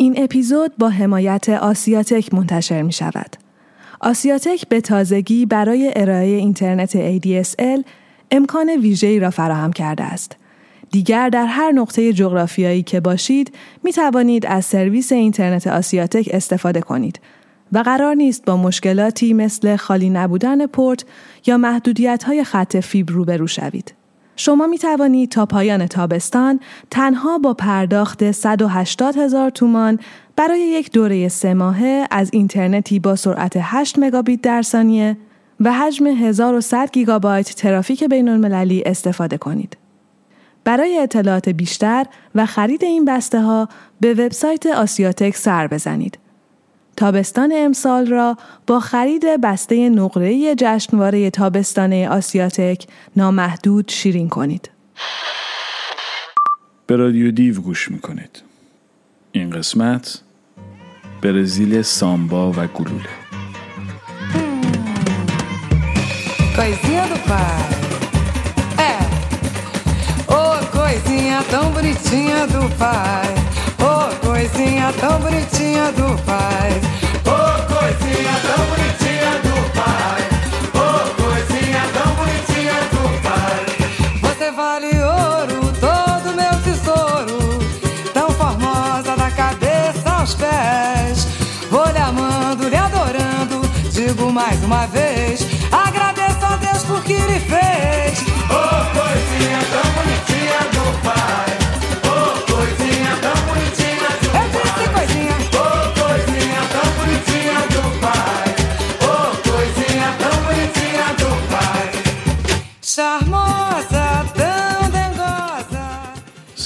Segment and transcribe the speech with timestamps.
[0.00, 3.36] این اپیزود با حمایت آسیاتک منتشر می شود.
[4.00, 7.84] آسیاتک به تازگی برای ارائه اینترنت ADSL
[8.30, 10.36] امکان ویژه‌ای را فراهم کرده است.
[10.90, 17.20] دیگر در هر نقطه جغرافیایی که باشید می توانید از سرویس اینترنت آسیاتک استفاده کنید
[17.72, 21.04] و قرار نیست با مشکلاتی مثل خالی نبودن پورت
[21.46, 23.97] یا محدودیت های خط فیبر روبرو شوید.
[24.40, 29.98] شما می توانید تا پایان تابستان تنها با پرداخت 180 هزار تومان
[30.36, 35.16] برای یک دوره سه ماهه از اینترنتی با سرعت 8 مگابیت در ثانیه
[35.60, 39.76] و حجم 1100 گیگابایت ترافیک بین المللی استفاده کنید.
[40.64, 43.68] برای اطلاعات بیشتر و خرید این بسته ها
[44.00, 46.18] به وبسایت آسیاتک سر بزنید.
[46.98, 54.70] تابستان امسال را با خرید بسته نقره جشنواره تابستانه آسیاتک نامحدود شیرین کنید.
[56.86, 58.42] به رادیو دیو گوش می‌کنید.
[59.32, 60.20] این قسمت
[61.22, 63.14] برزیل سامبا و گلوله.
[66.56, 67.68] Coisinha do pai.
[68.92, 68.96] É.
[70.38, 73.28] Oh, coisinha tão bonitinha do pai.
[74.20, 76.80] Coisinha tão bonitinha do pai.
[77.26, 80.20] Oh, coisinha tão bonitinha do pai.
[80.74, 83.62] Oh, coisinha tão bonitinha do pai.
[84.22, 87.58] Você vale ouro, todo meu tesouro.
[88.12, 91.26] Tão formosa da cabeça aos pés.
[91.70, 93.60] Vou lhe amando, lhe adorando.
[93.92, 98.24] Digo mais uma vez: agradeço a Deus por que lhe fez.
[98.50, 99.97] Oh, coisinha tão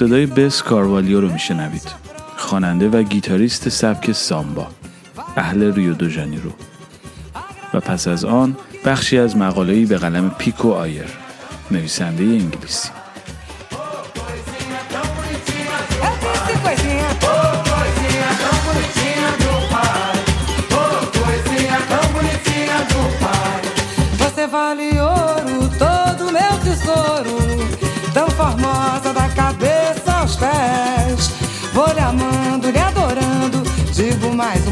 [0.02, 1.88] صدای بس کاروالیو رو میشنوید.
[2.36, 4.66] خواننده و گیتاریست سبک سامبا.
[5.36, 6.06] اهل ریو دو
[6.44, 6.52] رو
[7.74, 11.06] و پس از آن بخشی از مقاله‌ای به قلم پیکو آیر
[11.70, 13.01] نویسنده انگلیسی.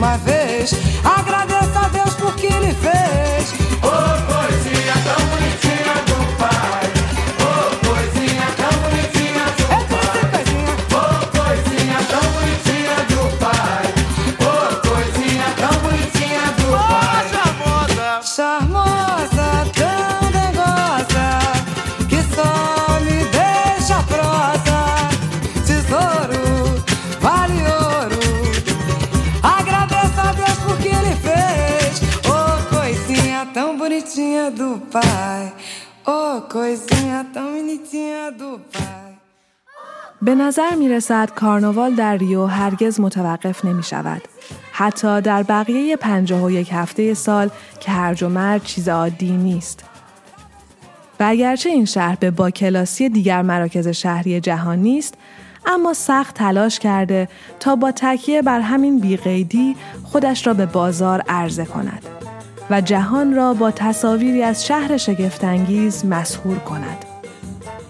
[0.00, 0.89] Uma vez.
[33.80, 35.42] Bonitinha do pai
[36.06, 39.00] Oh coisinha tão bonitinha do pai
[40.22, 44.22] به نظر می رسد کارناوال در ریو هرگز متوقف نمی شود.
[44.72, 49.84] حتی در بقیه پنجاه و یک هفته سال که هرج و چیز عادی نیست.
[51.20, 55.14] و اگرچه این شهر به با کلاسی دیگر مراکز شهری جهان نیست،
[55.66, 57.28] اما سخت تلاش کرده
[57.60, 62.19] تا با تکیه بر همین بیقیدی خودش را به بازار عرضه کند.
[62.70, 67.04] و جهان را با تصاویری از شهر شگفتانگیز مسهور کند.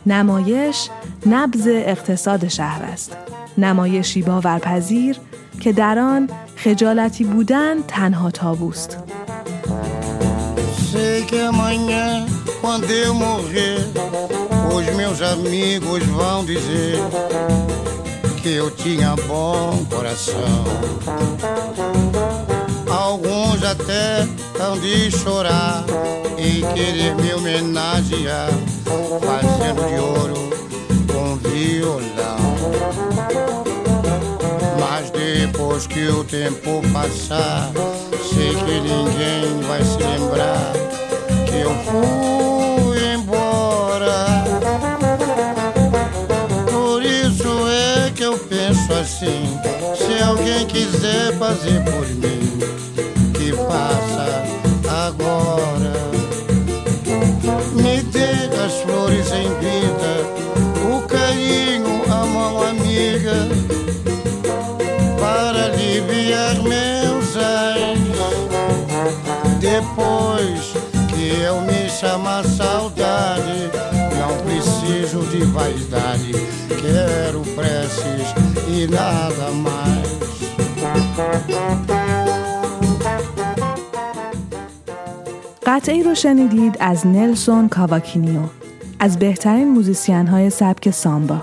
[0.06, 0.88] نمایش
[1.26, 3.16] نبز اقتصاد شهر است.
[3.58, 5.16] نمایشی باورپذیر
[5.60, 8.98] که در آن خجالتی بودن تنها تابوست.
[18.42, 20.64] Que eu tinha bom coração.
[23.10, 24.24] Alguns até
[24.60, 25.84] hão de chorar
[26.38, 28.50] e querer me homenagear,
[29.20, 30.50] fazendo de ouro
[31.12, 32.38] com violão.
[34.78, 37.72] Mas depois que o tempo passar,
[38.32, 40.72] sei que ninguém vai se lembrar
[41.48, 44.44] que eu fui embora.
[46.70, 49.58] Por isso é que eu penso assim:
[49.96, 52.49] se alguém quiser fazer por mim
[85.66, 88.40] قطعه‌ای رو شنیدید از نلسون کاواکینیو
[88.98, 91.42] از بهترین موزیسین های سبک سامبا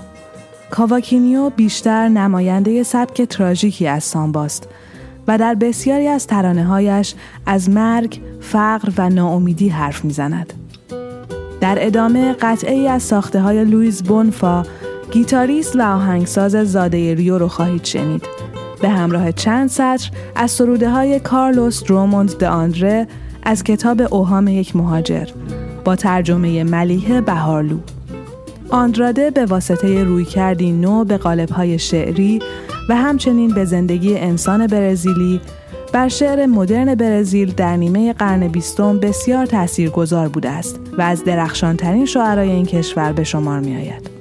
[0.69, 4.68] کاواکینیو بیشتر نماینده سبک تراژیکی از سامباست
[5.27, 7.15] و در بسیاری از ترانه هایش
[7.45, 10.53] از مرگ، فقر و ناامیدی حرف می‌زند.
[11.62, 14.63] در ادامه قطعه‌ای از ساخته های لویز بونفا
[15.12, 18.36] گیتاریست و آهنگساز زاده ریو رو خواهید شنید.
[18.81, 23.07] به همراه چند سطر از سروده های کارلوس دروموند د آندره
[23.44, 25.27] از کتاب اوهام یک مهاجر
[25.85, 27.77] با ترجمه ملیه بهارلو.
[28.69, 32.39] آندراده به واسطه رویکردی نو به قالب‌های شعری
[32.89, 35.41] و همچنین به زندگی انسان برزیلی
[35.94, 42.06] بر شعر مدرن برزیل در نیمه قرن بیستم بسیار تاثیرگذار بوده است و از درخشانترین
[42.06, 44.16] شاعرای این کشور به شمار می آید.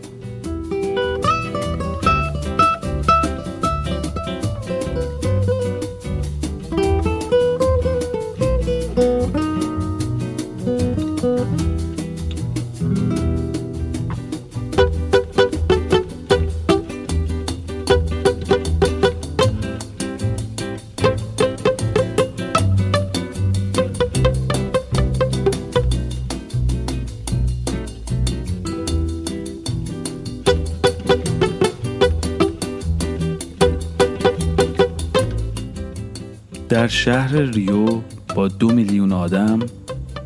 [36.76, 38.00] در شهر ریو
[38.34, 39.58] با دو میلیون آدم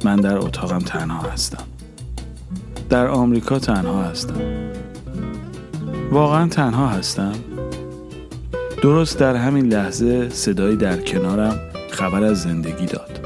[0.05, 1.65] من در اتاقم تنها هستم.
[2.89, 4.41] در آمریکا تنها هستم.
[6.13, 7.33] واقعا تنها هستم.
[8.83, 11.61] درست در همین لحظه صدایی در کنارم
[11.91, 13.21] خبر از زندگی داد.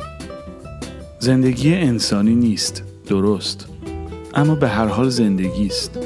[1.18, 3.66] زندگی انسانی نیست درست.
[4.34, 5.98] اما به هر حال زندگی است.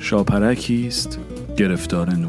[0.00, 1.18] شاپرکی است
[1.56, 2.27] گرفتار نور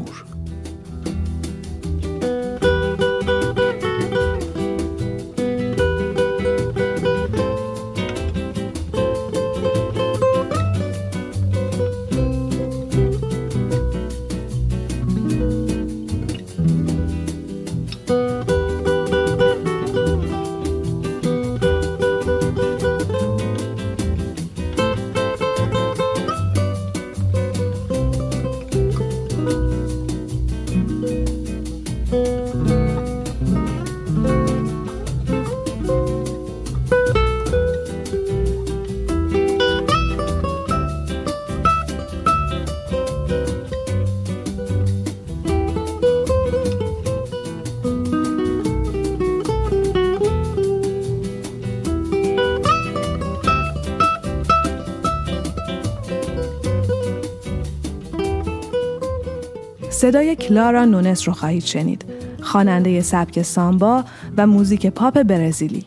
[60.00, 62.04] صدای کلارا نونس رو خواهید شنید.
[62.42, 64.04] خواننده سبک سامبا
[64.36, 65.84] و موزیک پاپ برزیلی.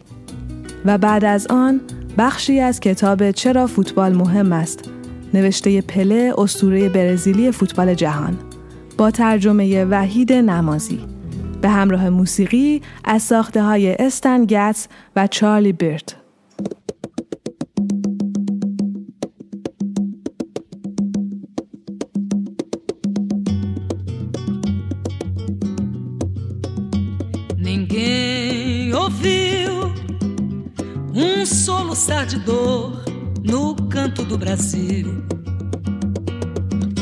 [0.85, 1.81] و بعد از آن
[2.17, 4.89] بخشی از کتاب چرا فوتبال مهم است.
[5.33, 8.37] نوشته پله استوره برزیلی فوتبال جهان.
[8.97, 10.99] با ترجمه وحید نمازی.
[11.61, 16.22] به همراه موسیقی از ساخته های استن گتس و چارلی بیرت.
[31.93, 33.03] Soluçar de dor
[33.43, 35.23] no canto do Brasil.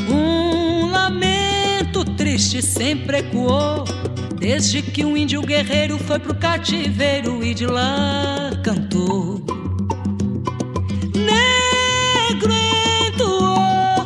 [0.10, 3.86] Um lamento triste sempre ecoou,
[4.38, 9.46] desde que um índio guerreiro foi pro cativeiro e de lá cantou.
[11.16, 12.54] Negro
[13.08, 14.06] entoou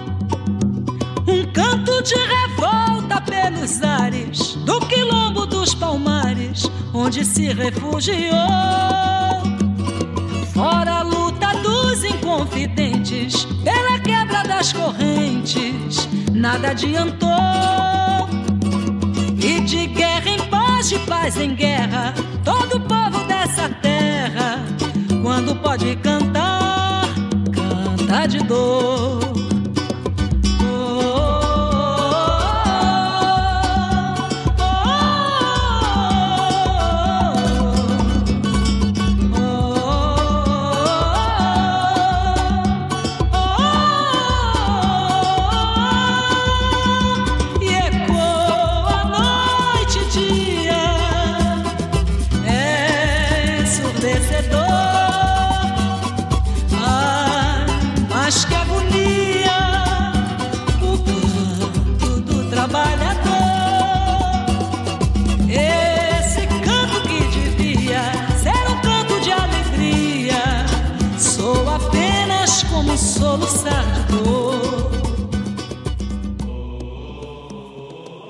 [1.28, 9.25] um canto de revolta pelos ares do quilombo dos palmares, onde se refugiou.
[16.46, 17.30] Nada adiantou.
[19.42, 24.64] E de guerra em paz, de paz em guerra, todo povo dessa terra,
[25.24, 27.06] quando pode cantar,
[27.52, 28.95] canta de dor.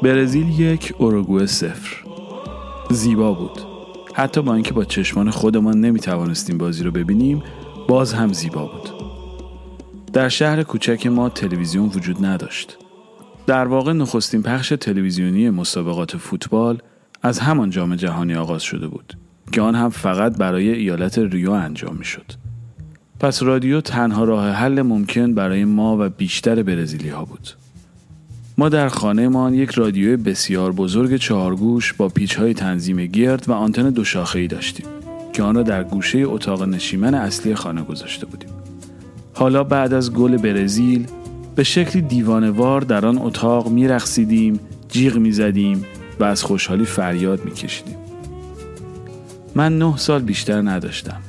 [0.05, 1.95] برزیل یک اوروگوئه صفر
[2.89, 3.61] زیبا بود
[4.13, 7.43] حتی با اینکه با چشمان خودمان نمی توانستیم بازی رو ببینیم
[7.87, 8.89] باز هم زیبا بود
[10.13, 12.77] در شهر کوچک ما تلویزیون وجود نداشت
[13.47, 16.81] در واقع نخستین پخش تلویزیونی مسابقات فوتبال
[17.21, 19.17] از همان جام جهانی آغاز شده بود
[19.51, 22.31] که آن هم فقط برای ایالت ریو انجام می شد.
[23.19, 27.64] پس رادیو تنها راه حل ممکن برای ما و بیشتر برزیلی ها بود.
[28.57, 33.89] ما در خانهمان یک رادیو بسیار بزرگ چهارگوش با پیچ های تنظیم گرد و آنتن
[33.89, 34.03] دو
[34.35, 34.85] ای داشتیم
[35.33, 38.49] که آن را در گوشه اتاق نشیمن اصلی خانه گذاشته بودیم.
[39.33, 41.07] حالا بعد از گل برزیل
[41.55, 44.59] به شکلی دیوانوار در آن اتاق می رخصیدیم،
[44.89, 45.85] جیغ می زدیم
[46.19, 47.95] و از خوشحالی فریاد می کشیدیم.
[49.55, 51.21] من نه سال بیشتر نداشتم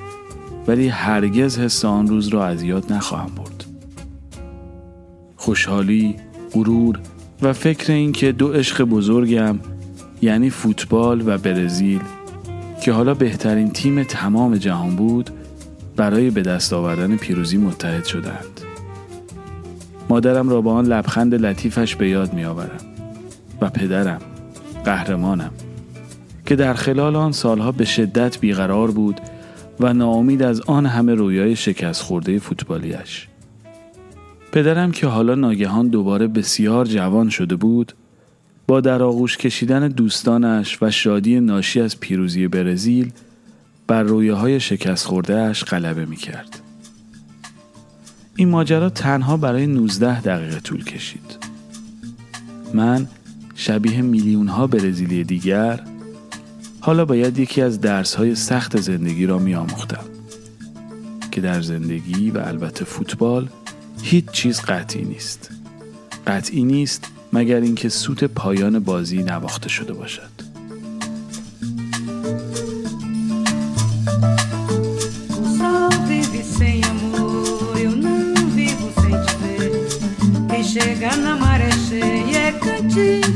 [0.66, 3.64] ولی هرگز حس آن روز را از یاد نخواهم برد.
[5.36, 6.16] خوشحالی،
[6.52, 6.98] غرور
[7.42, 9.58] و فکر اینکه دو عشق بزرگم
[10.22, 12.00] یعنی فوتبال و برزیل
[12.82, 15.30] که حالا بهترین تیم تمام جهان بود
[15.96, 18.60] برای به دست آوردن پیروزی متحد شدند.
[20.08, 22.78] مادرم را با آن لبخند لطیفش به یاد می آورم
[23.60, 24.20] و پدرم
[24.84, 25.50] قهرمانم
[26.46, 29.20] که در خلال آن سالها به شدت بیقرار بود
[29.80, 33.28] و ناامید از آن همه رویای شکست خورده فوتبالیش.
[34.56, 37.92] پدرم که حالا ناگهان دوباره بسیار جوان شده بود
[38.66, 43.12] با در آغوش کشیدن دوستانش و شادی ناشی از پیروزی برزیل
[43.86, 46.60] بر رویاهای شکست اش غلبه می کرد.
[48.36, 51.38] این ماجرا تنها برای 19 دقیقه طول کشید.
[52.74, 53.06] من
[53.54, 55.80] شبیه میلیون ها برزیلی دیگر
[56.80, 59.56] حالا باید یکی از درس های سخت زندگی را می
[61.30, 63.48] که در زندگی و البته فوتبال
[64.08, 65.50] هیچ چیز قطعی نیست.
[66.26, 70.30] قطعی نیست مگر اینکه سوت پایان بازی نواخته شده باشد.
[82.96, 83.35] Na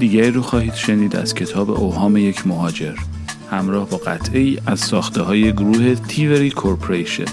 [0.00, 2.94] دیگری رو خواهید شنید از کتاب اوهام یک مهاجر
[3.50, 7.24] همراه با قطعی از ساخته های گروه تیوری کورپریشن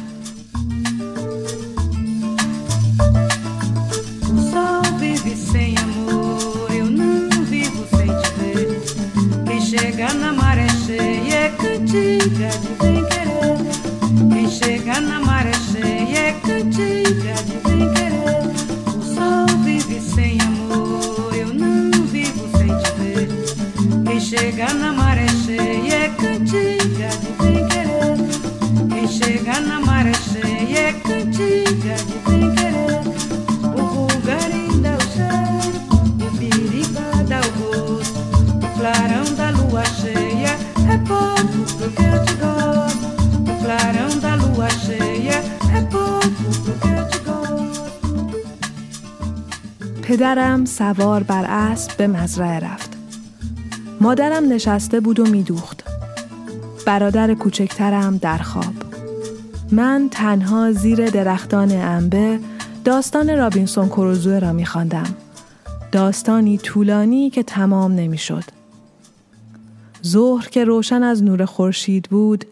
[50.18, 52.98] پدرم سوار بر اسب به مزرعه رفت.
[54.02, 55.84] مادرم نشسته بود و میدوخت.
[56.86, 58.74] برادر کوچکترم در خواب.
[59.72, 62.40] من تنها زیر درختان انبه
[62.84, 65.16] داستان رابینسون کروزوه را میخواندم.
[65.92, 68.44] داستانی طولانی که تمام نمی‌شد.
[70.06, 72.46] ظهر که روشن از نور خورشید بود،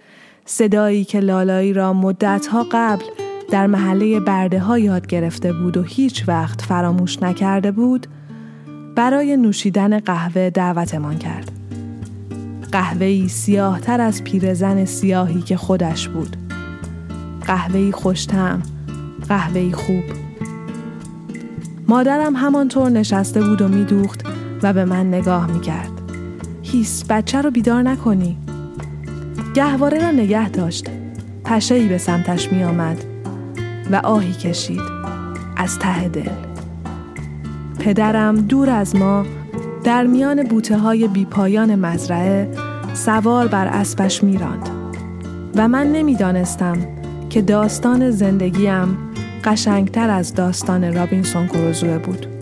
[0.45, 6.24] صدایی که لالایی را مدتها قبل در محله برده ها یاد گرفته بود و هیچ
[6.28, 8.08] وقت فراموش نکرده بود،
[8.96, 11.52] برای نوشیدن قهوه دعوتمان کرد.
[12.72, 16.38] قهوه‌ای سیاهتر از پیرزن سیاهی که خودش بود.
[17.46, 18.62] قهوه‌ای خوشتم،
[19.30, 20.04] قهوه‌ای خوب.
[21.88, 24.25] مادرم همانطور نشسته بود و میدوخت
[24.64, 25.92] و به من نگاه می‌کرد.
[26.64, 28.38] هیس بچه رو بیدار نکنی.
[29.54, 30.90] گهواره را نگه داشت.
[31.46, 33.14] پشهی به سمتش می آمد
[33.92, 34.82] و آهی کشید
[35.58, 36.30] از ته دل.
[37.80, 39.25] پدرم دور از ما
[39.84, 42.51] در میان بوته های بیپایان مزرعه
[42.94, 44.70] سوار بر اسبش میراند
[45.56, 46.77] و من نمی‌دانستم
[47.30, 48.98] که داستان زندگیم
[49.44, 52.35] قشنگتر از داستان رابینسون کروزوه بود.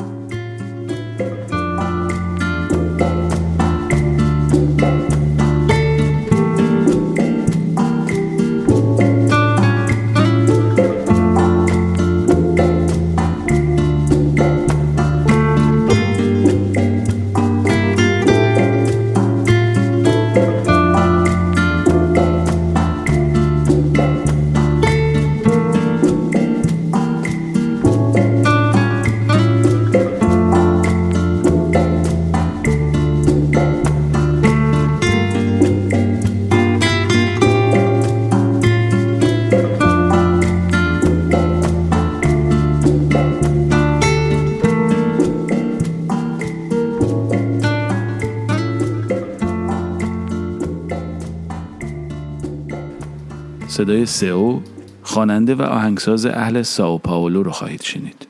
[53.83, 54.59] صدای سئو
[55.01, 58.27] خواننده و آهنگساز اهل ساو پائولو رو خواهید شنید.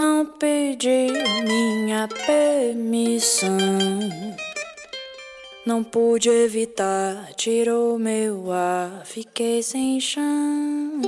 [0.00, 1.04] Não pedi
[1.50, 3.58] minha permissão.
[5.68, 11.02] Não pude evitar, tirou meu ar, fiquei sem chão.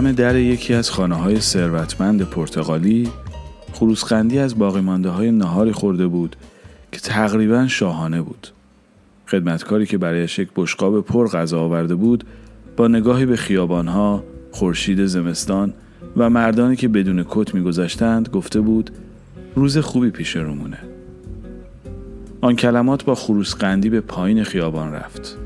[0.00, 3.08] دم در یکی از خانه های ثروتمند پرتغالی
[3.72, 6.36] خروسخندی از باقی مانده های نهاری خورده بود
[6.92, 8.48] که تقریبا شاهانه بود.
[9.26, 12.24] خدمتکاری که برایش یک بشقاب پر غذا آورده بود
[12.76, 15.72] با نگاهی به خیابانها، خورشید زمستان
[16.16, 18.90] و مردانی که بدون کت میگذشتند گفته بود
[19.56, 20.78] روز خوبی پیش رومونه.
[22.40, 25.38] آن کلمات با خروسقندی به پایین خیابان رفت.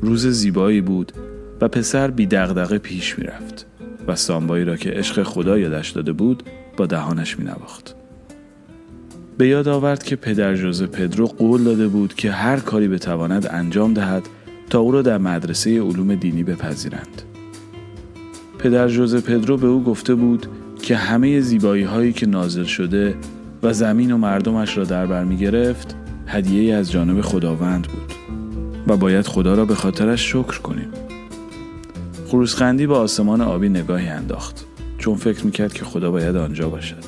[0.00, 1.12] روز زیبایی بود
[1.60, 3.66] و پسر بی دغدغه پیش می رفت
[4.06, 6.42] و سامبایی را که عشق خدا یادش داده بود
[6.76, 7.94] با دهانش می نواخت.
[9.38, 13.94] به یاد آورد که پدر جوزه پدرو قول داده بود که هر کاری بتواند انجام
[13.94, 14.22] دهد
[14.70, 17.22] تا او را در مدرسه علوم دینی بپذیرند.
[18.58, 20.46] پدر جوزه پدرو به او گفته بود
[20.82, 23.14] که همه زیبایی هایی که نازل شده
[23.62, 28.14] و زمین و مردمش را در بر می گرفت هدیه از جانب خداوند بود
[28.86, 30.88] و باید خدا را به خاطرش شکر کنیم.
[32.34, 34.64] خروسخندی به آسمان آبی نگاهی انداخت
[34.98, 37.04] چون فکر می‌کرد که خدا باید آنجا باشد.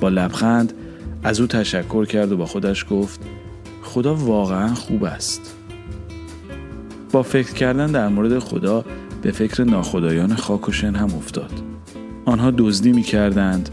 [0.00, 0.72] با لبخند
[1.22, 3.20] از او تشکر کرد و با خودش گفت
[3.82, 5.54] خدا واقعا خوب است.
[7.12, 8.84] با فکر کردن در مورد خدا
[9.22, 11.52] به فکر ناخدایان خاک و شن هم افتاد.
[12.24, 13.68] آنها دزدی می کردند،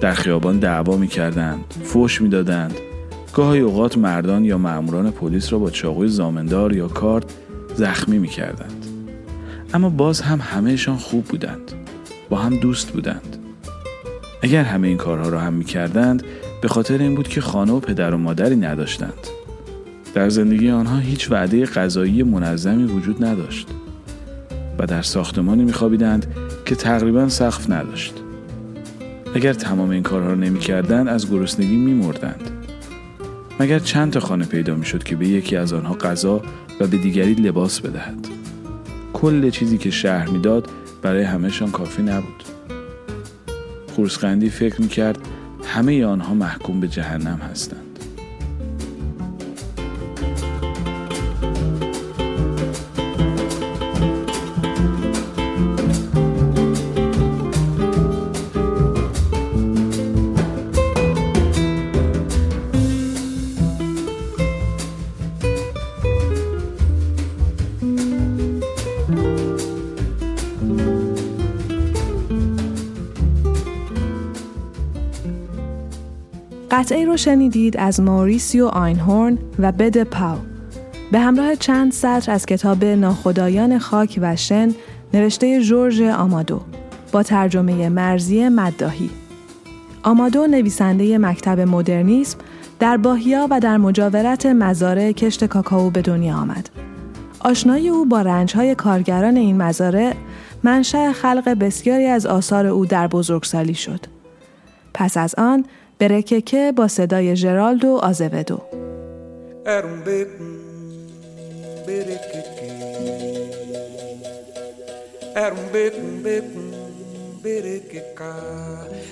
[0.00, 2.74] در خیابان دعوا می کردند، فوش می دادند
[3.34, 7.32] گاهی اوقات مردان یا مأموران پلیس را با چاقوی زامندار یا کارد
[7.74, 8.79] زخمی می کردند.
[9.74, 11.72] اما باز هم همهشان خوب بودند.
[12.28, 13.36] با هم دوست بودند.
[14.42, 16.22] اگر همه این کارها را هم می کردند
[16.62, 19.26] به خاطر این بود که خانه و پدر و مادری نداشتند.
[20.14, 23.68] در زندگی آنها هیچ وعده غذایی منظمی وجود نداشت
[24.78, 26.26] و در ساختمانی میخوابیدند
[26.64, 28.14] که تقریبا سقف نداشت.
[29.34, 32.50] اگر تمام این کارها را نمی‌کردند از گرسنگی میمردند.
[33.60, 36.42] مگر چند تا خانه پیدا می‌شد که به یکی از آنها غذا
[36.80, 38.28] و به دیگری لباس بدهد.
[39.12, 40.68] کل چیزی که شهر می‌داد
[41.02, 42.44] برای همهشان کافی نبود.
[43.94, 45.18] خورسقندی فکر می‌کرد
[45.64, 47.89] همه آنها محکوم به جهنم هستند.
[76.80, 80.38] قطعه رو شنیدید از ماریسیو آینهورن و بد پاو
[81.12, 84.74] به همراه چند سطر از کتاب ناخدایان خاک و شن
[85.14, 86.60] نوشته جورج آمادو
[87.12, 89.10] با ترجمه مرزی مداهی
[90.02, 92.38] آمادو نویسنده مکتب مدرنیسم
[92.78, 96.70] در باهیا و در مجاورت مزارع کشت کاکائو به دنیا آمد.
[97.40, 100.14] آشنایی او با رنجهای کارگران این مزارع
[100.62, 104.00] منشأ خلق بسیاری از آثار او در بزرگسالی شد.
[104.94, 105.64] پس از آن
[105.99, 108.61] برککه با صدای ژرالدو آزودو
[109.65, 111.07] Era um beco, um
[111.87, 112.69] berequeque.
[115.33, 118.35] Era um beco, um beco, um berequecá.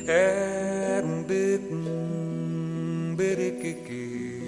[0.08, 4.48] Era um beco, um berequeque.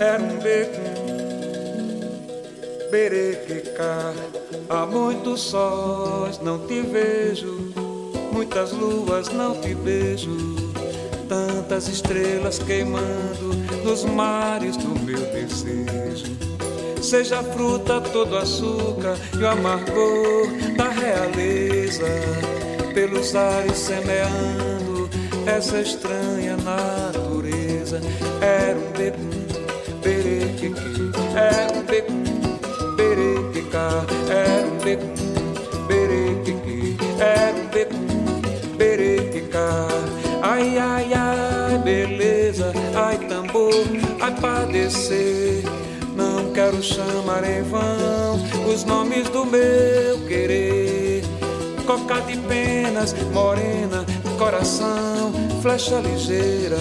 [0.00, 4.14] Era um beco, um berequecá.
[4.70, 7.74] Há muitos sóis não te vejo,
[8.32, 10.67] muitas luas não te beijo.
[11.29, 16.35] tantas estrelas queimando nos mares do meu desejo.
[17.01, 22.09] Seja fruta todo açúcar e o amargor da realeza,
[22.93, 25.09] pelos ares semeando
[25.45, 28.01] essa estranha natureza.
[28.41, 29.29] Era um bebum,
[30.01, 35.13] berequiqui, era um bebum, berequicá, era um bebum,
[35.87, 40.18] berequiqui, era um bebum, berequicá.
[40.51, 43.71] Ai, ai, ai, beleza, ai, tambor,
[44.19, 45.61] ai, padecer.
[46.15, 51.21] Não quero chamar em vão os nomes do meu querer.
[51.85, 54.03] Coca de penas, morena,
[54.39, 55.31] coração,
[55.61, 56.79] flecha ligeira.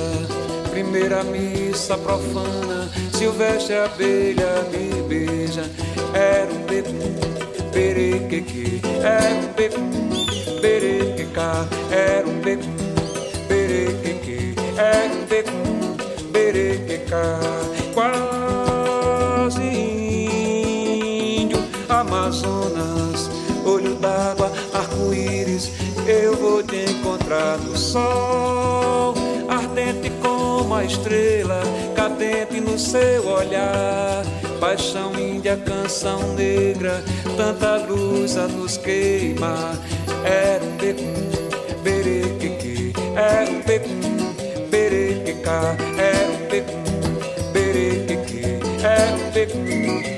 [0.70, 5.70] Primeira missa profana, silvestre abelha me beija.
[6.14, 12.87] Era um bebum, berequeque, era um bebum, berequecá, era um bebum
[14.88, 15.96] é um
[16.30, 17.38] berequeca,
[17.94, 19.62] quase
[21.42, 23.30] índio, Amazonas,
[23.64, 25.70] olho d'água, arco-íris,
[26.06, 29.14] eu vou te encontrar no sol,
[29.48, 31.60] ardente como a estrela,
[31.94, 34.24] cadente no seu olhar,
[34.58, 37.02] paixão índia, canção negra,
[37.36, 39.76] tanta luz a nos queimar,
[40.24, 41.27] era um becum,
[45.48, 48.42] é o pecu, perereque,
[48.84, 50.17] é o.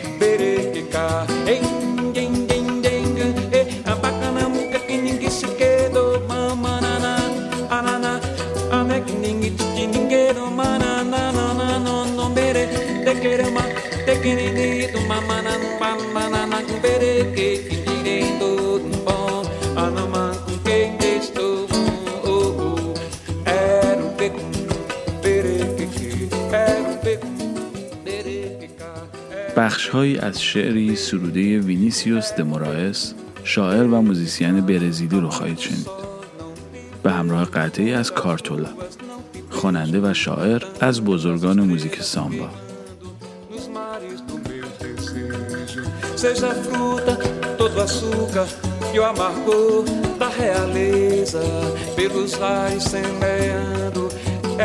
[29.90, 35.86] بخشهایی از شعری سروده وینیسیوس دمورائس شاعر و موزیسین برزیلی رو خواهید شنید
[37.02, 38.68] به همراه قطعه‌ای از کارتولا
[39.50, 42.50] خواننده و شاعر از بزرگان موزیک سامبا.
[46.22, 47.14] Seja fruta,
[47.58, 48.46] todo açúcar
[51.96, 52.32] pelos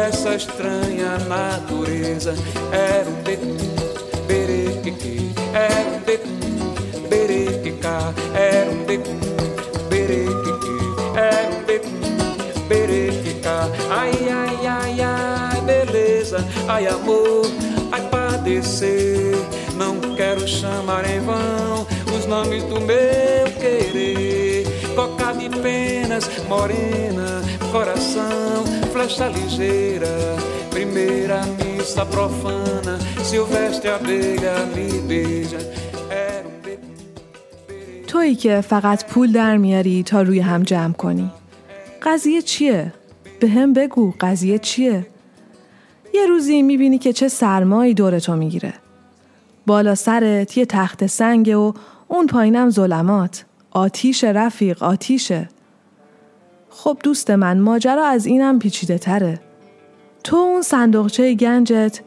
[0.05, 2.33] essa estranha natureza.
[2.73, 3.55] Era um becum,
[4.86, 9.19] berequiqui, era um becum, berequicá, era um becum,
[9.89, 10.78] berequiqui,
[11.15, 13.69] era um becum, berequicá.
[13.89, 17.45] Ai, ai, ai, ai, beleza, Ai amor,
[17.91, 19.36] ai padecer.
[19.76, 24.35] Não quero chamar em vão os nomes do meu querer.
[25.65, 27.30] Coca de penas, morena,
[27.73, 30.15] coração, flecha ligeira.
[30.69, 32.95] Primeira missa profana,
[33.30, 35.60] silvestre abelha me beija.
[38.08, 41.32] تویی که فقط پول در میاری تا روی هم جمع کنی.
[42.04, 42.93] قضیه چیه؟
[43.39, 45.08] به هم بگو قضیه چیه؟
[46.13, 48.73] یه روزی می‌بینی که چه سرمایی دور تو می‌گیره.
[49.65, 51.73] بالا سرت یه تخت سنگه و
[52.08, 53.45] اون پایینم ظلمات.
[53.71, 55.49] آتیش رفیق آتیشه.
[56.77, 59.39] خب دوست من ماجرا از اینم پیچیده تره.
[60.23, 61.99] تو اون صندوقچه گنجت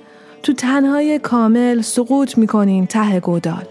[0.42, 3.64] تو تنهای کامل سقوط می‌کنین ته گودال.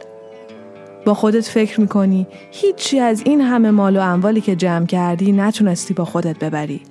[1.05, 5.93] با خودت فکر می‌کنی هیچی از این همه مال و اموالی که جمع کردی نتونستی
[5.93, 6.81] با خودت ببری.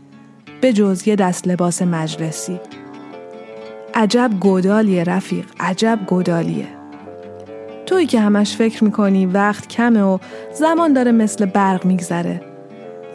[0.61, 2.61] به جز یه دست لباس مجلسی.
[3.95, 6.69] عجب گودالیه رفیق، عجب گودالیه.
[7.87, 10.19] تویی که همش فکر می‌کنی وقت کمه و
[10.53, 12.56] زمان داره مثل برق میگذره.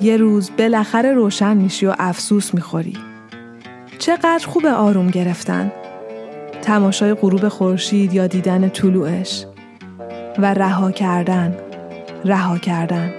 [0.02, 2.98] یه روز بالاخره روشن میشی و افسوس می‌خوری.
[4.00, 5.72] چقدر خوب آروم گرفتن.
[6.62, 9.46] تماشای غروب خورشید یا دیدن طلوعش.
[10.38, 11.58] و رها کردن
[12.26, 13.14] رها کردن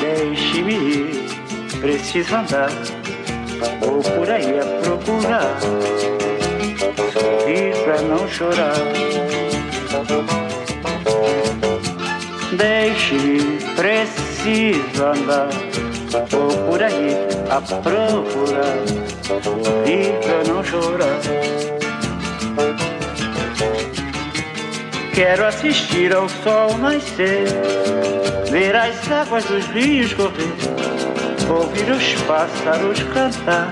[0.00, 1.14] Deixe-me ir,
[1.82, 2.72] preciso andar.
[3.80, 5.52] Vou por aí a procurar.
[7.12, 8.78] Sorrir pra não chorar.
[12.52, 15.48] Deixe-me preciso andar.
[16.30, 17.14] Vou por aí
[17.50, 19.08] a procurar.
[19.28, 21.20] Pra não chorar.
[25.18, 27.48] Quero assistir ao sol nascer,
[28.50, 30.54] ver as águas dos rios correr,
[31.50, 33.70] ouvir os pássaros cantar.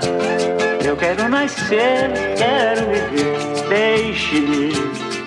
[0.85, 4.73] Eu quero nascer, quero viver, deixe-me,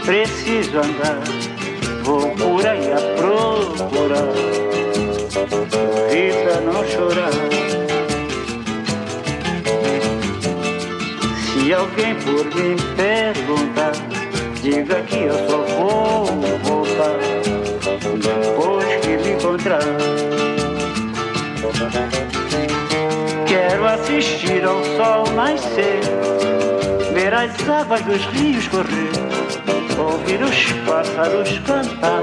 [0.05, 1.50] preciso andar.
[2.11, 4.35] Vou aí a procurar,
[5.71, 7.31] sorrir pra não chorar.
[11.39, 13.93] Se alguém por mim perguntar,
[14.61, 16.27] diga que eu só vou
[16.65, 17.17] voltar
[18.19, 19.85] depois que me encontrar.
[23.47, 26.01] Quero assistir ao sol nascer,
[27.15, 29.30] ver as águas dos rios correr,
[30.01, 32.23] ouvir os pássaros cantar.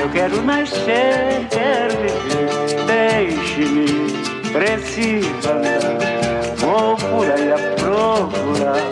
[0.00, 4.12] Eu quero nascer, quero viver, deixe-me,
[4.52, 6.14] preciso andar.
[6.56, 8.84] Vou por aí a procurar,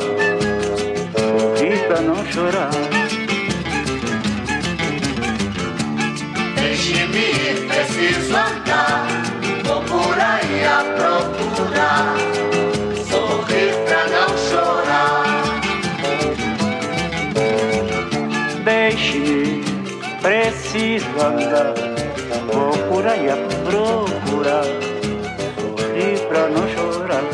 [1.89, 2.71] pra não chorar.
[6.57, 9.07] Deixe-me preciso andar.
[9.65, 12.32] Vou por aí a procurar.
[22.53, 24.67] Vou por aí a procurar,
[25.59, 27.25] sorrir pra não chorar.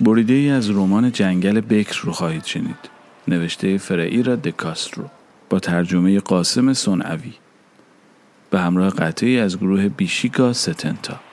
[0.00, 2.76] بریده ای از رمان جنگل بکر رو خواهید شنید.
[3.28, 5.04] نوشته فرعیرا دکاسترو
[5.50, 7.34] با ترجمه قاسم صنعوی.
[8.50, 11.25] به همراه قطعی از گروه بیشیکا ستنتا.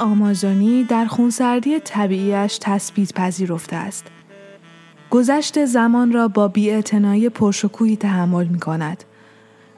[0.00, 4.06] آمازونی در خونسردی طبیعیش تثبیت پذیرفته است.
[5.10, 9.04] گذشت زمان را با بیاعتنایی پرشکوهی تحمل می کند.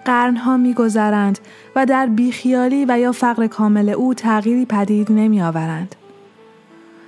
[0.04, 1.38] قرنها می گذرند
[1.76, 5.94] و در بیخیالی و یا فقر کامل او تغییری پدید نمی آورند.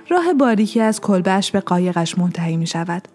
[0.09, 3.07] راه باریکی از کلبش به قایقش منتهی می شود.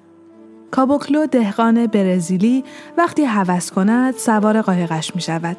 [0.70, 2.64] کابوکلو دهقان برزیلی
[2.98, 5.56] وقتی هوس کند سوار قایقش می شود.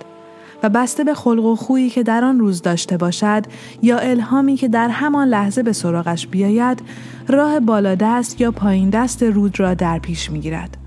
[0.63, 3.43] و بسته به خلق و خویی که در آن روز داشته باشد
[3.81, 6.81] یا الهامی که در همان لحظه به سراغش بیاید
[7.27, 10.77] راه بالا دست یا پایین دست رود را در پیش می گیرد.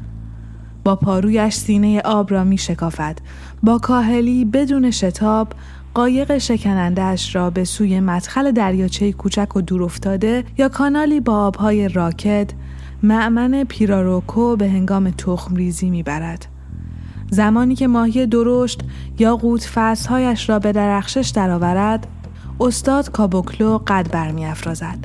[0.85, 3.19] با پارویش سینه آب را می شکافد.
[3.63, 5.49] با کاهلی بدون شتاب
[5.95, 11.89] قایق شکنندهش را به سوی مدخل دریاچه کوچک و دور افتاده یا کانالی با آبهای
[11.89, 12.51] راکد
[13.03, 16.54] معمن پیراروکو به هنگام تخم ریزی می برد.
[17.35, 18.81] زمانی که ماهی درشت
[19.19, 22.07] یا قوت فصلهایش را به درخشش درآورد
[22.61, 24.99] استاد کابوکلو قد برمیافرازد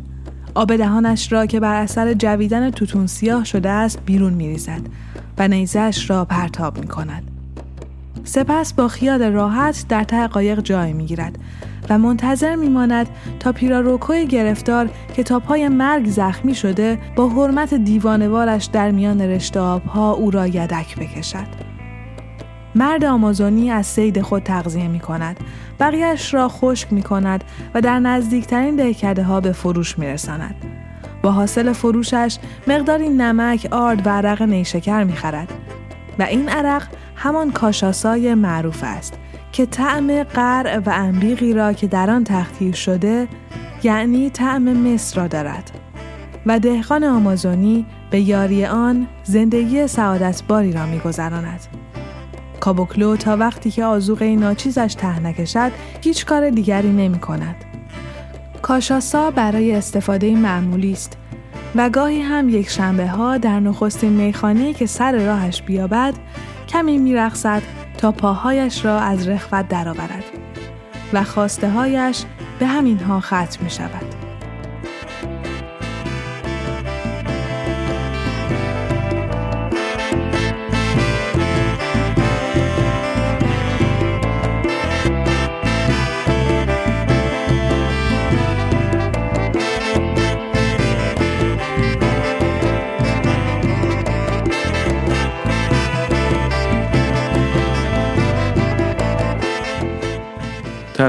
[0.55, 4.81] آب دهانش را که بر اثر جویدن توتون سیاه شده است بیرون میریزد
[5.37, 7.23] و نیزش را پرتاب می کند.
[8.23, 11.39] سپس با خیال راحت در ته قایق جای می گیرد
[11.89, 17.73] و منتظر می ماند تا پیراروکوی گرفتار که تا پای مرگ زخمی شده با حرمت
[17.73, 21.68] دیوانوارش در میان رشته آبها او را یدک بکشد.
[22.79, 25.39] مرد آمازونی از سید خود تغذیه می کند.
[25.79, 30.55] بقیهش را خشک می کند و در نزدیکترین دهکده ها به فروش می رساند.
[31.21, 32.37] با حاصل فروشش
[32.67, 35.53] مقداری نمک، آرد و عرق نیشکر می خرد.
[36.19, 36.83] و این عرق
[37.15, 39.13] همان کاشاسای معروف است
[39.51, 43.27] که طعم قرع و انبیقی را که در آن تختیر شده
[43.83, 45.71] یعنی طعم مصر را دارد
[46.45, 51.88] و دهقان آمازونی به یاری آن زندگی سعادتباری را میگذراند
[52.59, 57.55] کابوکلو تا وقتی که آزوغه ناچیزش ته نکشد هیچ کار دیگری نمی کند.
[58.61, 61.17] کاشاسا برای استفاده معمولی است
[61.75, 66.13] و گاهی هم یک شنبه ها در نخستین میخانه که سر راهش بیابد
[66.67, 67.61] کمی میرقصد
[67.97, 70.23] تا پاهایش را از رخوت درآورد
[71.13, 72.23] و خواسته هایش
[72.59, 74.18] به همینها ختم می شود.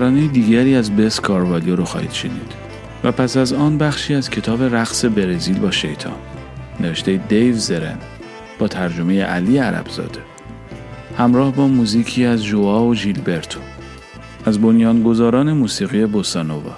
[0.00, 2.52] ترانه دیگری از بس کاروالیو رو خواهید شنید.
[3.04, 6.16] و پس از آن بخشی از کتاب رقص برزیل با شیطان
[6.80, 7.98] نوشته دیو زرن
[8.58, 10.20] با ترجمه علی عربزاده.
[11.18, 13.60] همراه با موزیکی از جوا و جیلبرتو
[14.46, 16.76] از بنیانگذاران موسیقی بوسانووا.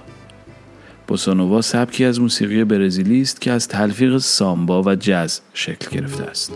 [1.07, 6.53] بوسانووا سبکی از موسیقی برزیلی است که از تلفیق سامبا و جز شکل گرفته است.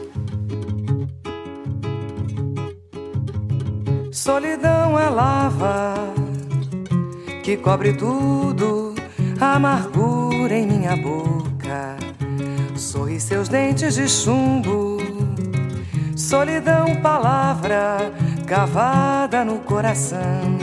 [4.27, 6.06] Solidão é lava
[7.47, 8.93] que cobre tudo,
[9.41, 11.97] amargura em minha boca.
[12.75, 14.97] Sorri seus dentes de chumbo.
[16.17, 18.13] Solidão, palavra
[18.49, 20.59] cavada no coração.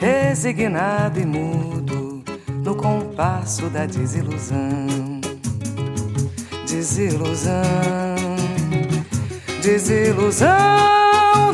[0.00, 2.24] Resignado e mudo
[2.64, 5.20] no compasso da desilusão.
[6.66, 7.62] Desilusão,
[9.62, 10.48] desilusão.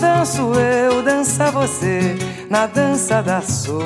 [0.01, 2.17] Danço eu, dança você
[2.55, 3.83] na dança da solidão.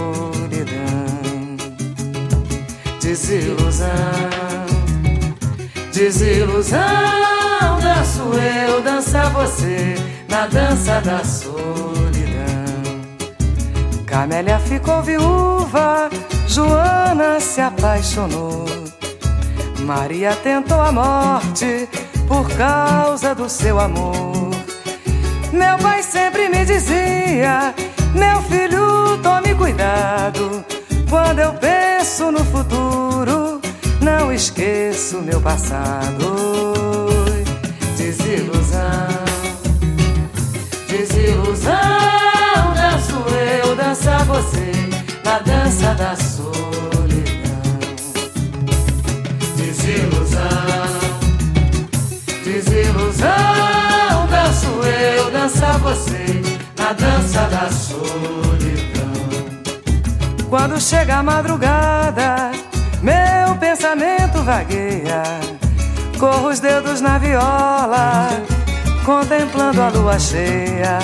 [3.00, 3.88] Desilusão,
[5.90, 6.78] desilusão.
[7.82, 8.22] Danço
[8.68, 9.94] eu, dança você
[10.28, 12.18] na dança da solidão.
[14.04, 16.10] Camélia ficou viúva,
[16.46, 18.66] Joana se apaixonou.
[19.80, 21.88] Maria tentou a morte
[22.26, 24.50] por causa do seu amor.
[25.54, 27.74] Meu pai sempre me dizia:
[28.14, 30.64] Meu filho, tome cuidado.
[31.08, 33.60] Quando eu penso no futuro,
[34.00, 37.06] não esqueço meu passado.
[37.96, 39.24] Desilusão,
[40.88, 41.74] desilusão.
[42.74, 43.16] Danço
[43.62, 44.72] eu, dança você
[45.24, 46.48] na dança da solidão.
[49.56, 50.40] Desilusão,
[52.44, 53.28] desilusão.
[54.30, 56.17] Danço eu, dança você
[56.88, 59.12] na dança da solidão.
[60.48, 62.50] Quando chega a madrugada,
[63.02, 65.22] meu pensamento vagueia.
[66.18, 68.30] Corro os dedos na viola,
[69.04, 70.98] contemplando a lua cheia.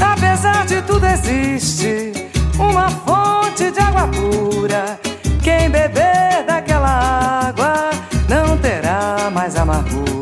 [0.00, 2.12] Apesar de tudo, existe
[2.58, 4.98] uma fonte de água pura.
[5.42, 7.90] Quem beber daquela água
[8.30, 10.16] não terá mais amargura.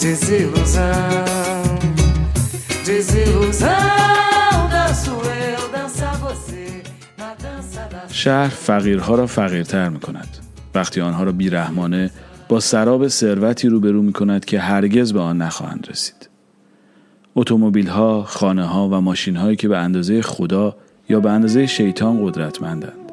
[0.00, 0.84] Desilusão,
[8.08, 10.28] شهر فقیرها را فقیرتر می کند
[10.74, 12.10] وقتی آنها را بیرحمانه
[12.48, 16.28] با سراب ثروتی روبرو می کند که هرگز به آن نخواهند رسید.
[17.36, 20.76] اتومبیل ها، خانه ها و ماشین هایی که به اندازه خدا
[21.08, 23.12] یا به اندازه شیطان قدرتمندند.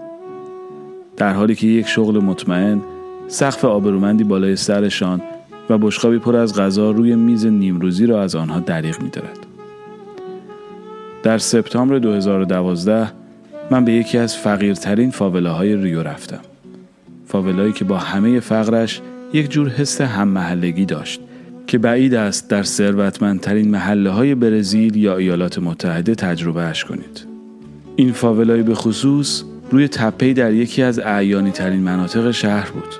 [1.17, 2.81] در حالی که یک شغل مطمئن
[3.27, 5.21] سقف آبرومندی بالای سرشان
[5.69, 9.44] و بشقابی پر از غذا روی میز نیمروزی را از آنها دریغ می دارد.
[11.25, 13.11] در سپتامبر 2012
[13.71, 16.39] من به یکی از فقیرترین فاولاهای ریو رفتم.
[17.27, 19.01] فاولایی که با همه فقرش
[19.33, 21.21] یک جور حس هم محلگی داشت
[21.67, 27.27] که بعید است در ثروتمندترین محله های برزیل یا ایالات متحده تجربه اش کنید.
[27.95, 32.95] این فاولای به خصوص روی تپهی در یکی از اعیانی ترین مناطق شهر بود.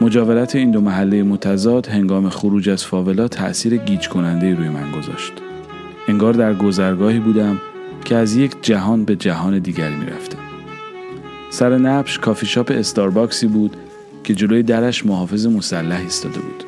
[0.00, 5.32] مجاورت این دو محله متضاد هنگام خروج از فاولا تأثیر گیج کننده روی من گذاشت.
[6.08, 7.60] انگار در گذرگاهی بودم
[8.04, 10.38] که از یک جهان به جهان دیگری می‌رفتم.
[11.50, 13.76] سر نبش کافی شاپ استارباکسی بود
[14.24, 16.64] که جلوی درش محافظ مسلح ایستاده بود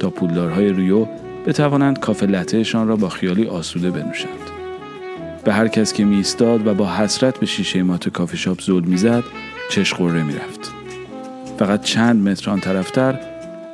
[0.00, 1.06] تا پولدارهای ریو
[1.46, 4.50] بتوانند کافه لتهشان را با خیالی آسوده بنوشند.
[5.44, 9.24] به هر کس که می ایستاد و با حسرت به شیشه مات کافی شاپ می‌زد
[9.70, 10.72] چش قره می‌رفت.
[11.58, 13.20] فقط چند متر آن طرفتر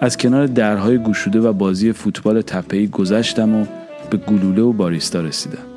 [0.00, 3.66] از کنار درهای گشوده و بازی فوتبال تپه‌ای گذشتم و
[4.10, 5.67] به گلوله و باریستا رسیدم.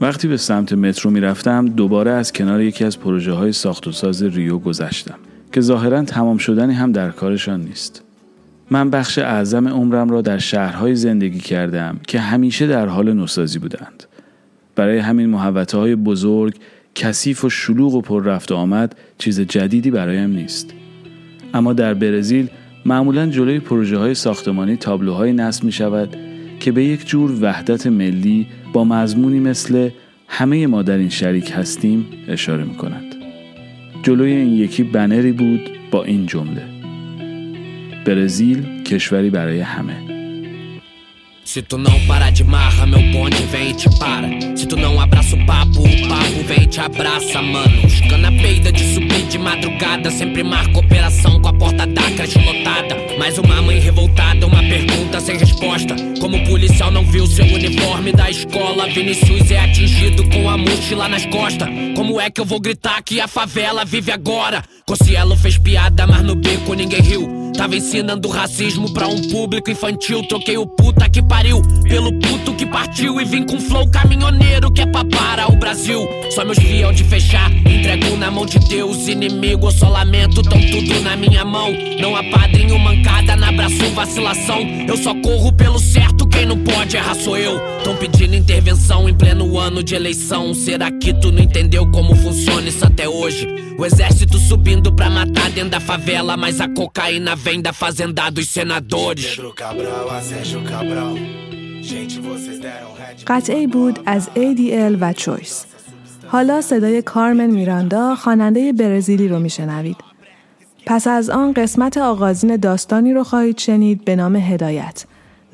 [0.00, 4.22] وقتی به سمت مترو می‌رفتم دوباره از کنار یکی از پروژه های ساخت و ساز
[4.22, 5.18] ریو گذشتم
[5.52, 8.02] که ظاهرا تمام شدنی هم در کارشان نیست.
[8.70, 14.04] من بخش اعظم عمرم را در شهرهای زندگی کردم که همیشه در حال نوسازی بودند.
[14.74, 16.54] برای همین محوطه های بزرگ
[16.94, 20.74] کثیف و شلوغ و پر رفت آمد چیز جدیدی برایم نیست
[21.54, 22.48] اما در برزیل
[22.86, 26.16] معمولا جلوی پروژه های ساختمانی تابلوهای نصب می شود
[26.60, 28.46] که به یک جور وحدت ملی
[28.78, 29.90] با مضمونی مثل
[30.28, 33.14] همه ما در این شریک هستیم اشاره می کند.
[34.02, 36.60] جلوی این یکی بنری بود با این jumle
[38.06, 40.17] برزیل کشوری برای همه
[41.48, 44.28] Se tu não parar de marra, meu bonde vem e te para.
[44.54, 47.86] Se tu não abraça o papo, o papo vem e te abraça, mano.
[47.86, 50.10] Os cana peida de subir de madrugada.
[50.10, 52.98] Sempre marca operação com a porta da creche lotada.
[53.18, 55.96] Mais uma mãe revoltada, uma pergunta sem resposta.
[56.20, 61.08] Como o policial não viu seu uniforme da escola, Vinicius é atingido com a mochila
[61.08, 61.66] nas costas.
[61.96, 64.62] Como é que eu vou gritar que a favela vive agora?
[64.84, 67.47] Cossielo fez piada, mas no beco ninguém riu.
[67.58, 70.22] Tava ensinando racismo pra um público infantil.
[70.28, 73.20] Troquei o puta que pariu pelo puto que partiu.
[73.20, 76.08] E vim com flow caminhoneiro que é pra parar o Brasil.
[76.30, 79.08] Só meus fiel de fechar, entrego na mão de Deus.
[79.08, 81.72] Inimigo, eu só lamento, tão tudo na minha mão.
[82.00, 84.60] Não há padrinho mancada, na abraço vacilação.
[84.86, 87.60] Eu só corro pelo certo, quem não pode errar sou eu.
[87.88, 90.52] Tão pedindo intervenção em pleno ano de eleição.
[90.52, 93.48] Será que tu não entendeu como funciona isso até hoje?
[93.78, 98.46] O exército subindo pra matar dentro da favela, mas a cocaína vem da fazenda dos
[98.48, 99.28] senadores.
[99.28, 101.14] Pedro Cabral, a Sérgio Cabral.
[101.80, 103.24] Gente, vocês deram red.
[103.26, 105.66] قطعی بود از ADL و چویس.
[106.26, 109.96] حالا صدای کارمن میراندا خواننده برزیلی رو میشنوید.
[110.86, 115.04] پس از آن قسمت آغازین داستانی رو خواهید شنید به نام هدایت.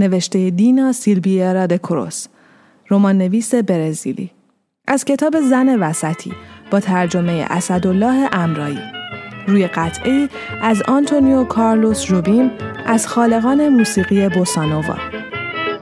[0.01, 2.27] نوشته دینا سیلبیرا د کروس.
[2.91, 4.31] رمان نویس برزیلی.
[4.87, 6.33] از کتاب زن وسطی
[6.71, 8.79] با ترجمه اسدالله امرایی.
[9.49, 10.29] روی قطعه
[10.63, 12.51] از آنتونیو کارلوس روبیم
[12.87, 14.97] از خالقان موسیقی بوسانووا.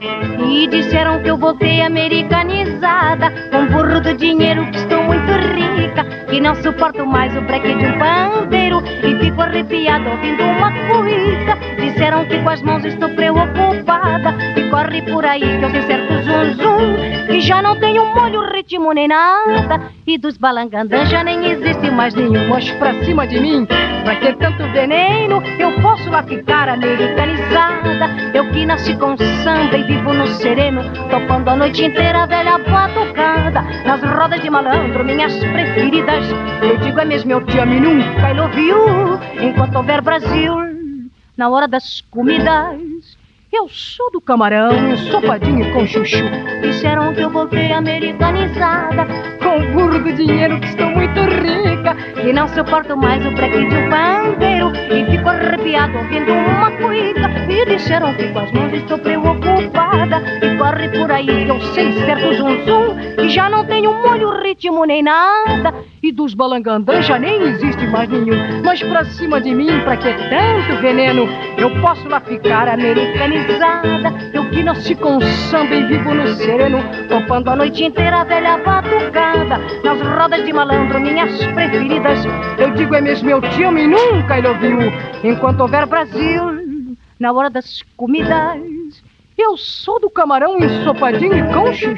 [0.03, 6.41] E disseram que eu voltei americanizada Com burro do dinheiro que estou muito rica Que
[6.41, 11.57] não suporto mais o breque de um pandeiro E fico arrepiada ouvindo uma cuica.
[11.79, 16.13] Disseram que com as mãos estou preocupada E corre por aí que eu sei certo
[16.23, 21.45] zum zum Que já não tenho molho, ritmo nem nada E dos balangandãs já nem
[21.45, 22.49] existe mais nenhum.
[22.49, 23.65] Mas pra cima de mim,
[24.03, 28.09] pra que tanto veneno Eu posso lá ficar americanizada.
[28.33, 32.57] Eu que nasci com samba e vivo no sereno Topando a noite inteira a velha
[32.57, 36.25] batucada Nas rodas de malandro, minhas preferidas.
[36.61, 40.53] Eu digo é mesmo, eu te amo e nunca love you Enquanto houver Brasil
[41.37, 42.92] Na hora das comidas
[43.55, 46.23] eu sou do camarão, ensopadinho com chuchu.
[46.61, 49.05] Disseram que eu voltei americanizada,
[49.41, 51.95] com burro do dinheiro que estou muito rica.
[52.27, 54.71] E não suporto mais o breque de um pandeiro.
[54.89, 57.29] E fico arrepiado ouvindo uma cuica.
[57.47, 60.21] E disseram que com as mãos estou preocupada.
[60.41, 63.23] E corre por aí eu sei certo zum zum.
[63.23, 65.73] E já não tenho molho, ritmo nem nada.
[66.01, 68.61] E dos balangandãs já nem existe mais nenhum.
[68.63, 71.27] Mas pra cima de mim, pra que tanto veneno?
[71.57, 73.42] Eu posso lá ficar americanizada.
[74.33, 76.79] Eu que nasci com samba e vivo no sereno.
[77.07, 79.57] Topando a noite inteira a velha batucada.
[79.83, 82.19] Nas rodas de malandro, minhas preferidas.
[82.57, 84.79] Eu digo é mesmo, eu te amo e nunca love you.
[85.23, 88.59] Enquanto houver Brasil, na hora das comidas.
[89.37, 91.95] Eu sou do camarão ensopadinho com chuchu.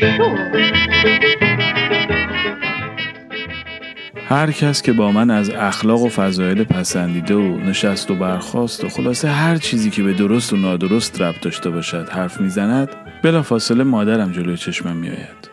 [4.28, 8.90] هر کس که با من از اخلاق و فضایل پسندیده و نشست و برخاست و
[8.90, 12.90] خلاصه هر چیزی که به درست و نادرست ربط داشته باشد حرف می‌زند
[13.24, 15.50] بلافاصله مادرم جلوی چشمم میآید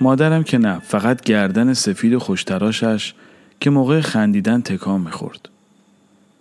[0.00, 3.14] مادرم که نه فقط گردن سفید و خوشتراشش
[3.60, 5.48] که موقع خندیدن تکان می‌خورد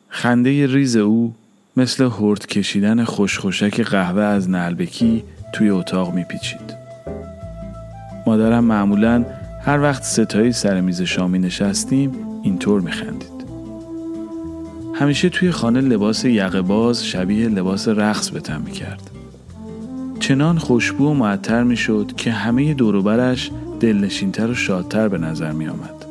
[0.09, 1.35] خنده ریز او
[1.77, 5.23] مثل هرد کشیدن خوشخوشک قهوه از نلبکی
[5.53, 6.77] توی اتاق میپیچید.
[8.27, 9.25] مادرم معمولا
[9.67, 12.11] هر وقت ستایی سر میز شامی نشستیم
[12.43, 13.47] اینطور میخندید.
[14.93, 19.09] همیشه توی خانه لباس یقه باز شبیه لباس رقص به تن می‌کرد.
[20.19, 26.05] چنان خوشبو و معطر می‌شد که همه دوروبرش دلنشینتر و شادتر به نظر می آمد.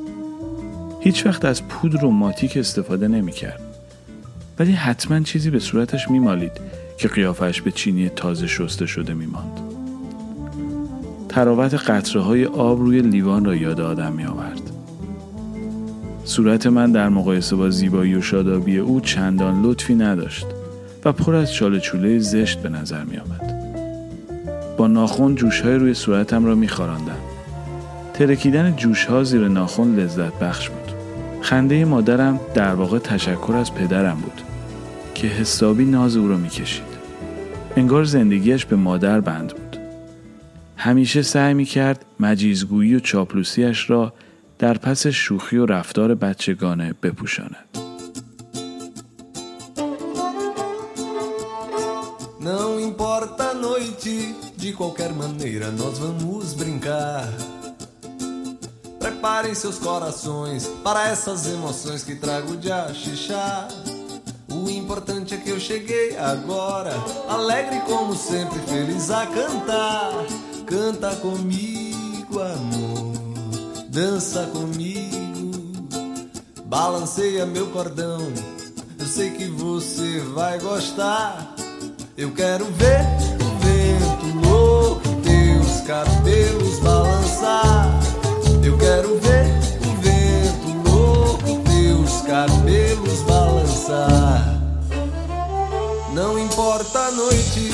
[1.01, 3.61] هیچ وقت از پودر و ماتیک استفاده نمی کرد.
[4.59, 6.53] ولی حتما چیزی به صورتش می مالید
[6.99, 9.66] که قیافش به چینی تازه شسته شده می ماند.
[11.37, 14.61] تراوت قطره های آب روی لیوان را یاد آدم می آورد.
[16.25, 20.47] صورت من در مقایسه با زیبایی و شادابی او چندان لطفی نداشت
[21.05, 23.55] و پر از چاله چوله زشت به نظر می آمد.
[24.77, 27.19] با ناخون جوش های روی صورتم را می خاراندم.
[28.15, 30.93] ترکیدن جوش ها زیر ناخون لذت بخش بود.
[31.41, 34.43] خنده مادرم در واقع تشکر از پدرم بود
[35.15, 36.97] که حسابی ناز او را می کشید.
[37.77, 39.66] انگار زندگیش به مادر بند بود.
[40.78, 44.14] همیشه سعی می کرد مجیزگویی و چاپلوسیش را
[44.60, 47.78] در پس شوخی و رفتار بچگانه بپوشاند.
[52.42, 57.28] Não importa a noite, de qualquer maneira nós vamos brincar.
[59.00, 63.68] Preparem seus corações para essas emoções que trago de axixá.
[64.50, 66.94] O importante é que eu cheguei agora,
[67.30, 70.12] alegre como sempre, feliz a cantar.
[70.67, 73.13] Canta comigo, amor,
[73.89, 75.53] dança comigo,
[76.65, 78.21] balanceia meu cordão.
[78.99, 81.55] Eu sei que você vai gostar.
[82.17, 83.01] Eu quero ver
[83.41, 88.01] o vento louco, teus cabelos balançar.
[88.65, 89.47] Eu quero ver
[89.87, 94.61] o vento louco, teus cabelos balançar.
[96.13, 97.71] Não importa a noite,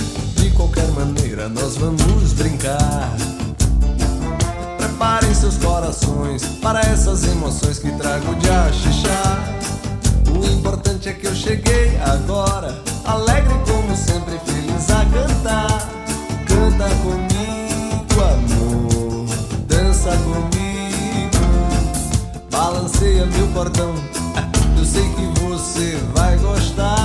[0.52, 3.12] qualquer maneira nós vamos brincar.
[4.78, 9.38] Preparem seus corações para essas emoções que trago de axixá.
[10.28, 15.90] O importante é que eu cheguei agora, alegre como sempre, feliz a cantar.
[16.46, 19.26] Canta comigo, amor,
[19.66, 21.40] dança comigo,
[22.50, 23.94] balanceia meu cordão.
[24.78, 27.01] Eu sei que você vai gostar.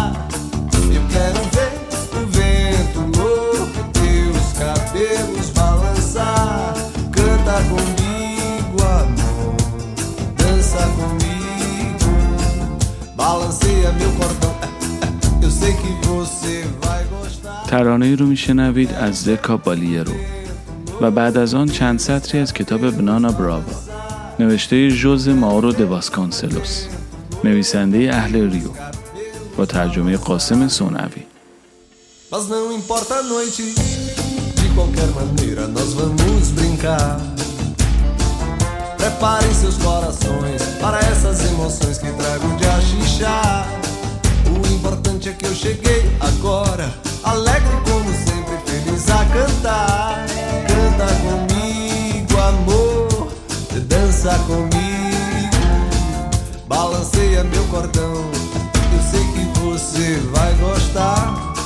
[13.67, 14.55] Balanceia meu cordão.
[15.41, 17.67] Eu sei que você vai gostar.
[17.67, 20.13] ترانه رو میشنوید از زکا بالیرو
[21.01, 23.63] و بعد از آن چند سطری از کتاب بنانا براوا
[24.39, 26.85] نوشته ژوز ماورو دواسکانسلوس
[27.43, 28.69] نویسنده اهل ریو
[29.57, 31.23] با ترجمه قاسم سونوی
[32.29, 33.63] Mas não importa a noite,
[34.59, 37.21] de qualquer maneira nós vamos brincar.
[38.97, 42.66] Preparem seus corações para essas emoções que trago de
[45.67, 46.93] cheguei agora,
[47.23, 50.25] alegre como sempre, feliz a cantar.
[50.65, 53.27] Canta comigo, amor,
[53.87, 55.57] dança comigo,
[56.67, 58.31] balanceia meu cordão.
[58.93, 61.56] Eu sei que você vai gostar.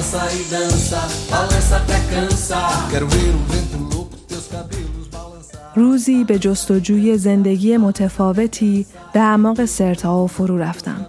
[0.00, 2.88] Balança e dança, balança até cansar.
[2.90, 5.60] Quero ver o vento louco, teus cabelos balançar.
[5.76, 11.06] روزی به جستجوی زندگی متفاوتی به اعماق سرتا و فرو رفتم.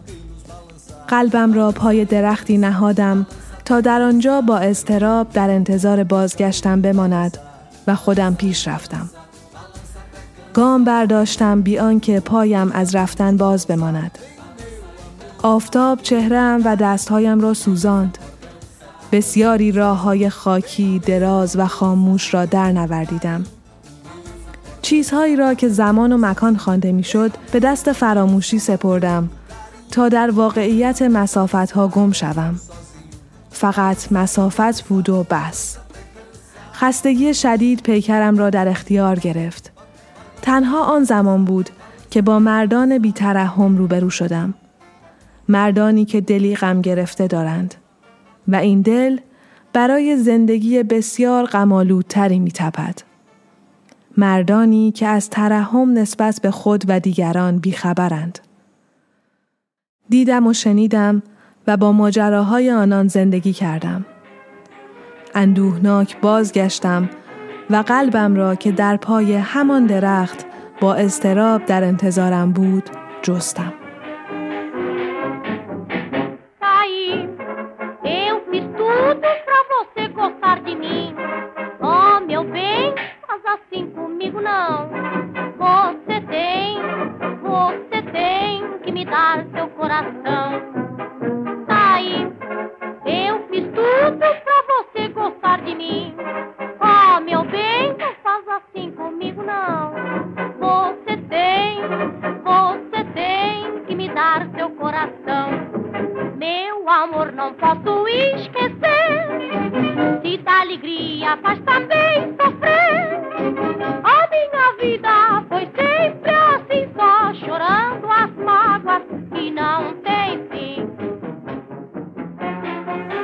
[1.07, 3.27] قلبم را پای درختی نهادم
[3.65, 7.37] تا در آنجا با استراب در انتظار بازگشتم بماند
[7.87, 9.09] و خودم پیش رفتم.
[10.53, 14.17] گام برداشتم بی آنکه پایم از رفتن باز بماند.
[15.43, 18.17] آفتاب چهرم و دستهایم را سوزاند.
[19.11, 23.43] بسیاری راه های خاکی، دراز و خاموش را در نوردیدم.
[24.81, 29.29] چیزهایی را که زمان و مکان خوانده می‌شد به دست فراموشی سپردم
[29.91, 32.59] تا در واقعیت مسافت ها گم شوم.
[33.49, 35.77] فقط مسافت بود و بس.
[36.73, 39.71] خستگی شدید پیکرم را در اختیار گرفت.
[40.41, 41.69] تنها آن زمان بود
[42.09, 44.53] که با مردان بیترحم روبرو شدم.
[45.49, 47.75] مردانی که دلی غم گرفته دارند.
[48.47, 49.19] و این دل
[49.73, 53.01] برای زندگی بسیار غمالودتری می تپد.
[54.17, 58.39] مردانی که از ترحم نسبت به خود و دیگران بیخبرند.
[60.09, 61.23] دیدم و شنیدم
[61.67, 64.05] و با ماجراهای آنان زندگی کردم.
[65.35, 67.09] اندوهناک بازگشتم
[67.69, 70.45] و قلبم را که در پای همان درخت
[70.81, 72.89] با اضطراب در انتظارم بود
[73.21, 73.73] جستم.
[84.41, 84.80] no.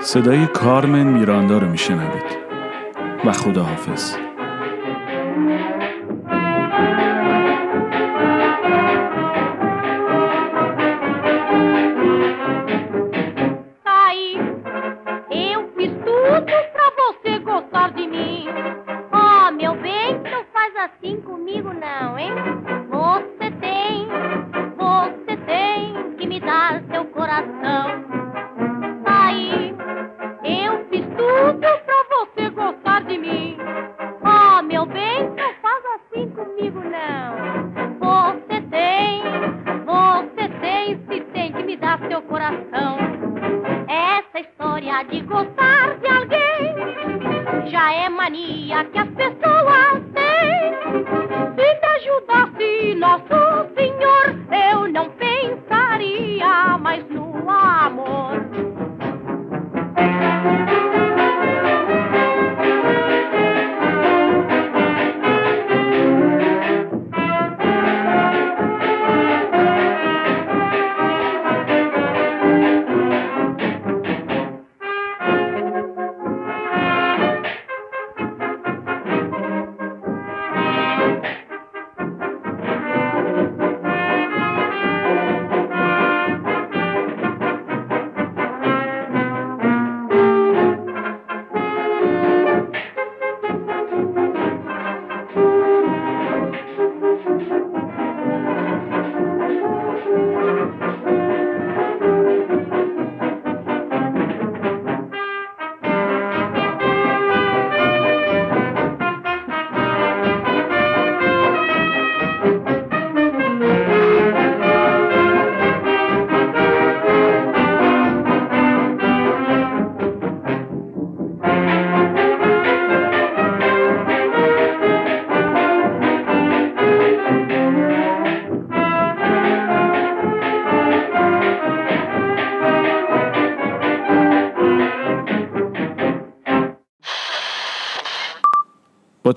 [0.07, 2.37] صدای کارمن میراندا رو میشنوید.
[3.25, 4.15] و خداحافظ.
[13.85, 14.35] Aí,
[15.53, 15.93] eu fiz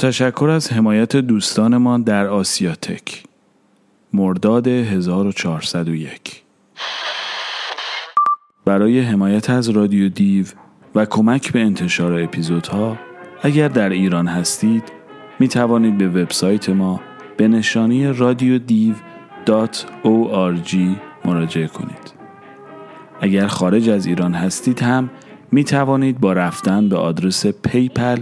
[0.01, 3.23] تشکر از حمایت دوستانمان در آسیاتک
[4.13, 6.43] مرداد 1401
[8.65, 10.47] برای حمایت از رادیو دیو
[10.95, 12.99] و کمک به انتشار اپیزودها
[13.43, 14.83] اگر در ایران هستید
[15.39, 17.01] می توانید به وبسایت ما
[17.37, 18.95] به نشانی رادیو دیو
[20.05, 20.77] .org
[21.25, 22.13] مراجعه کنید.
[23.21, 25.11] اگر خارج از ایران هستید هم
[25.53, 28.21] می توانید با رفتن به آدرس paypal.me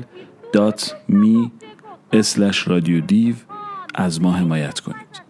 [2.67, 3.35] رادیو دیو
[3.95, 5.23] از ما حمایت کنید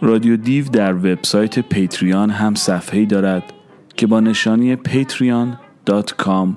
[0.00, 3.42] رادیو دیو در وبسایت پیتریان هم صفحه‌ای دارد
[3.96, 6.48] که با نشانی patreon.com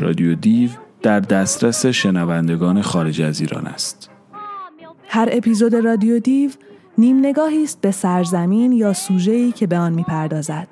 [0.00, 0.70] رادیو دیو
[1.02, 4.10] در دسترس شنوندگان خارج از ایران است.
[5.08, 6.50] هر اپیزود رادیو دیو
[6.98, 10.68] نیم نگاهی است به سرزمین یا سوژه‌ای که به آن می‌پردازد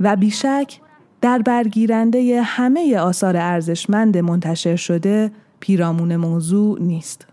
[0.00, 0.80] و بیشک
[1.20, 5.30] در برگیرنده همه آثار ارزشمند منتشر شده
[5.60, 7.26] پیرامون موضوع نیست.